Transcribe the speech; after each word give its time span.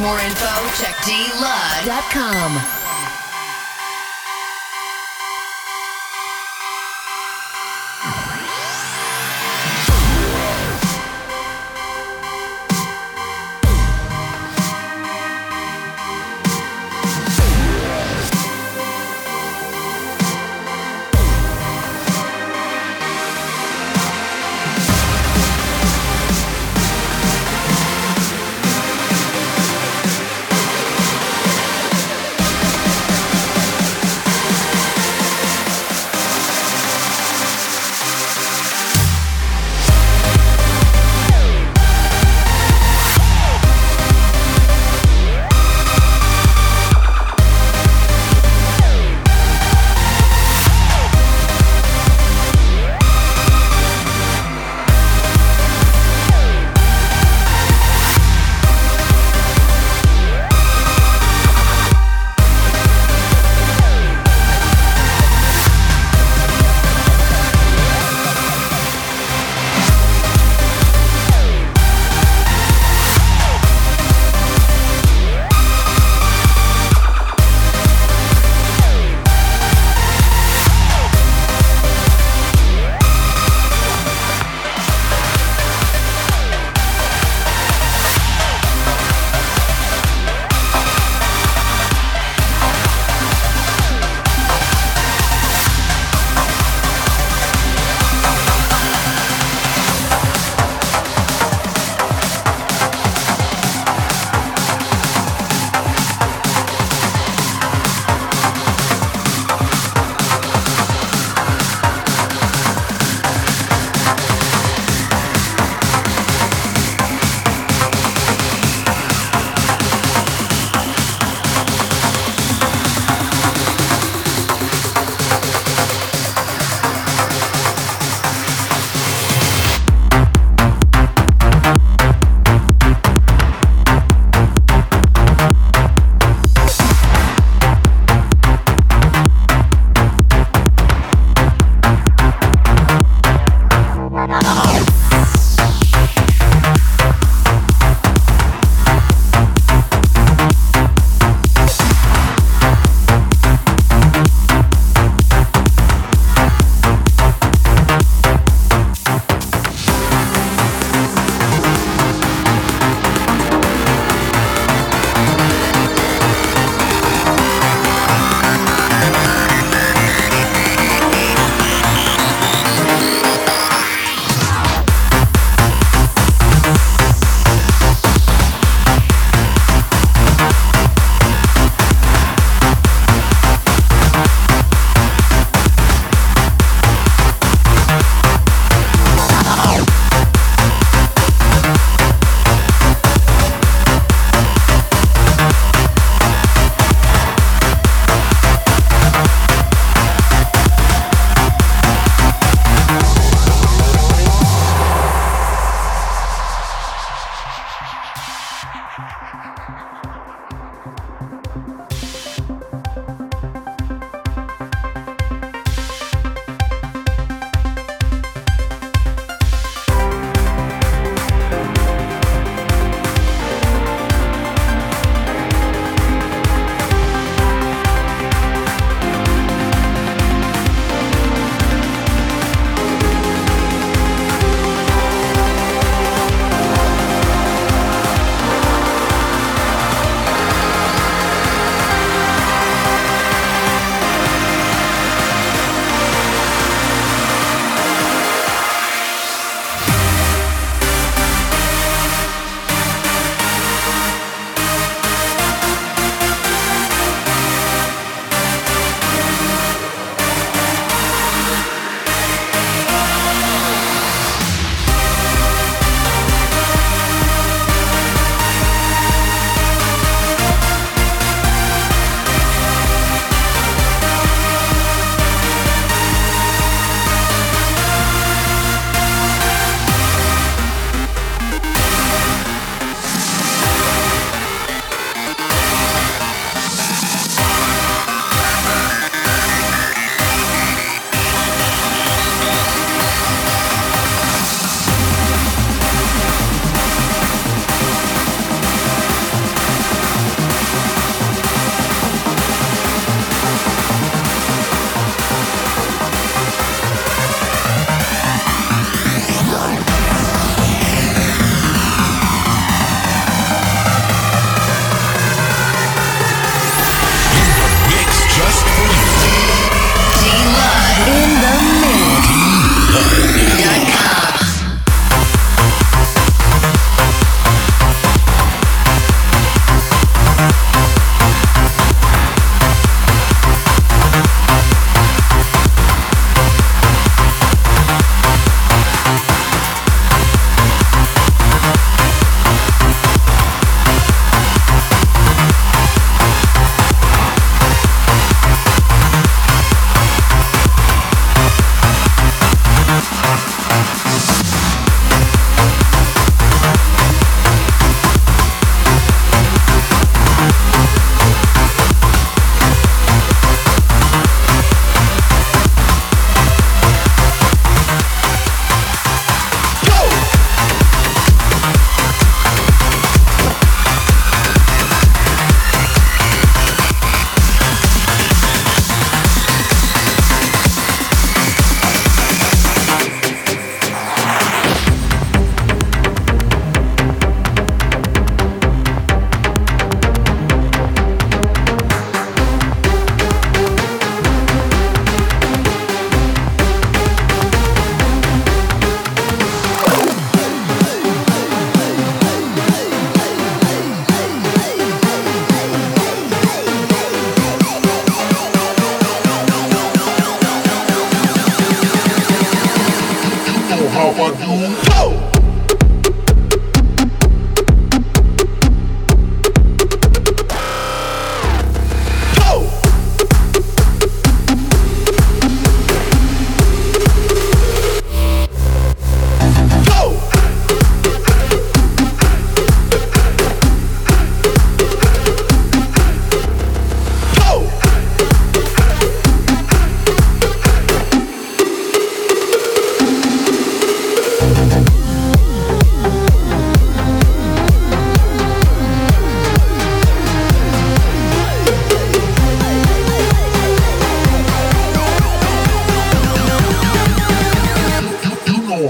More 0.00 0.18
info, 0.20 0.46
check 0.80 0.96
dlud.com. 1.04 2.56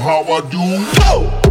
how 0.01 0.23
I 0.23 0.41
do. 0.41 1.41
Go! 1.41 1.50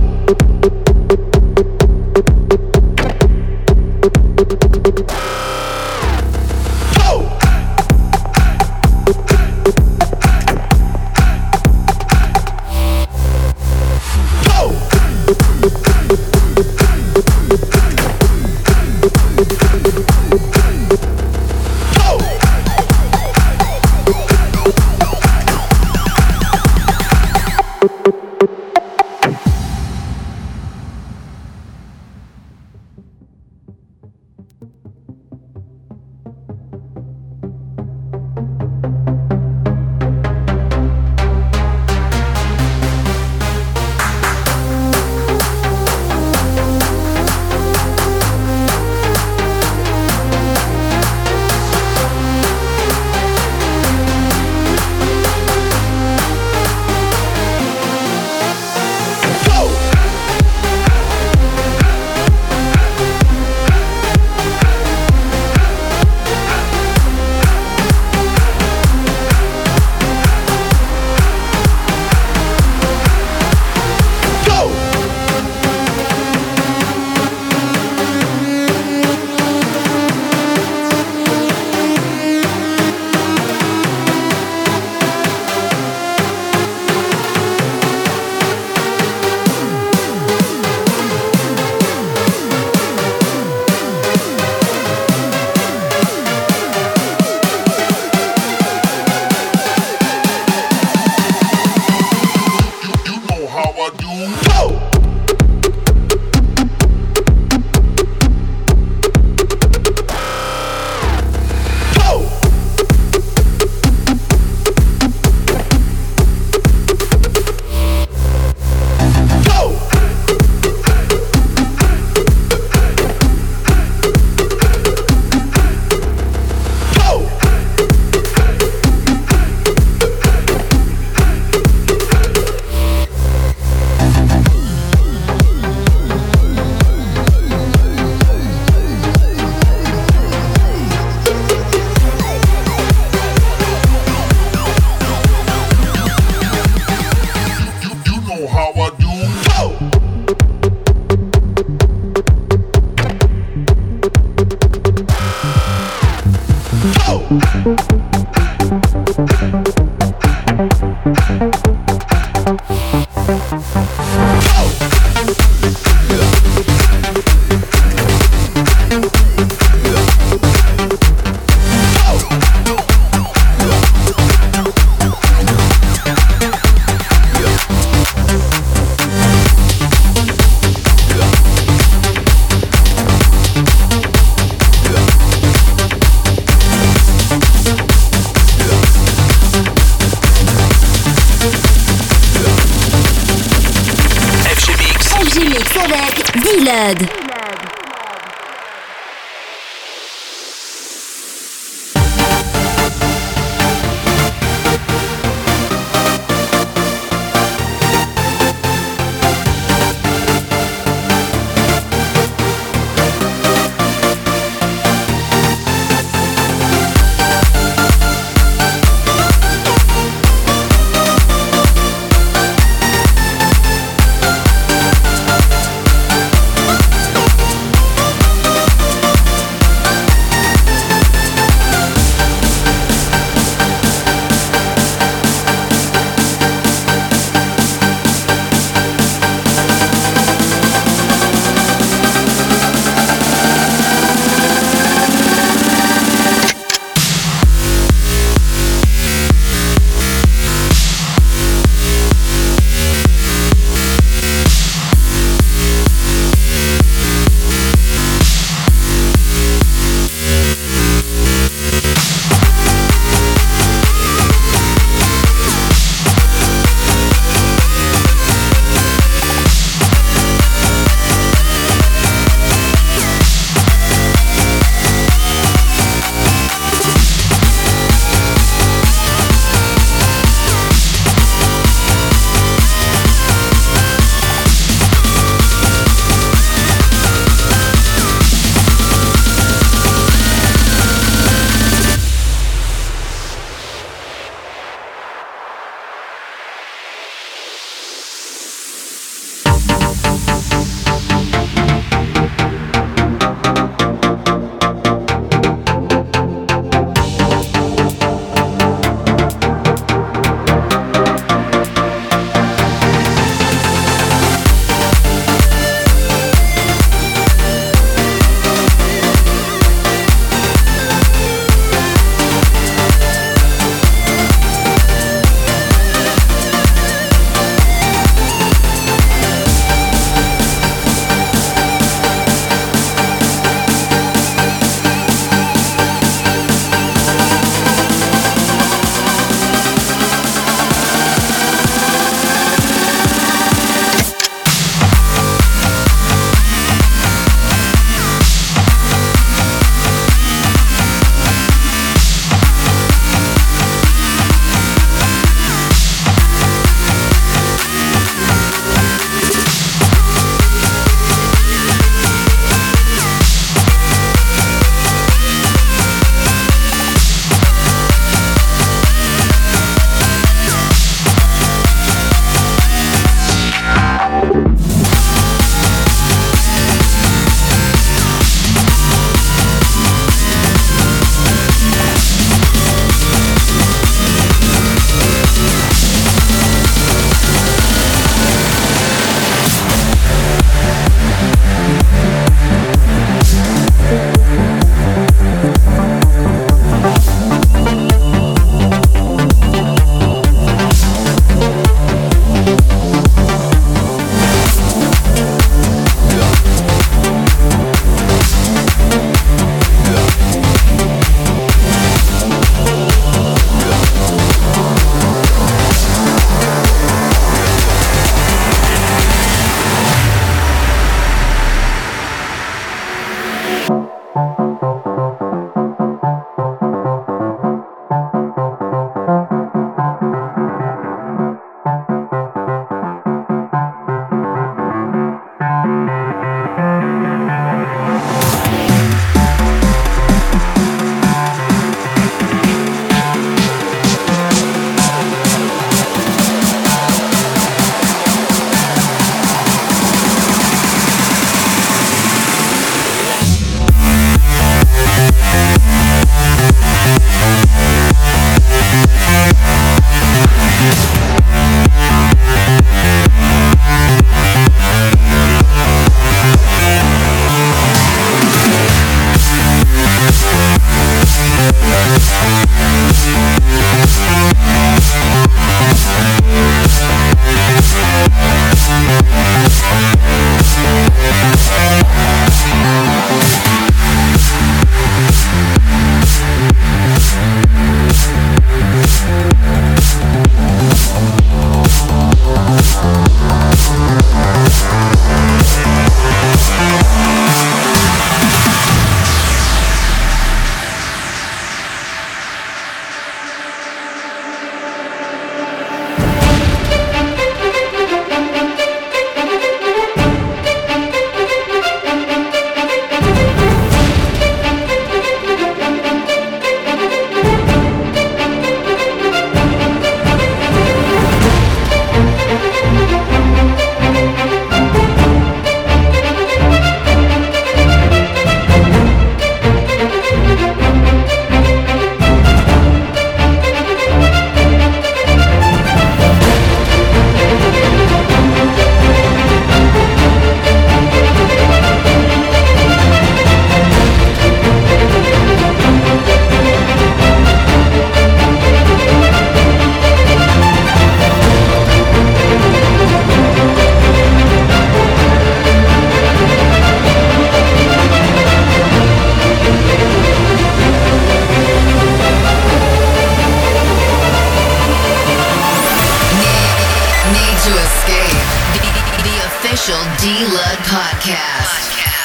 official 569.51 569.81
D 569.97 570.25
Lud 570.25 570.57
podcast. 570.69 571.73
podcast. 571.73 571.98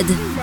Avec 0.00 0.06
D-Lud. 0.06 0.39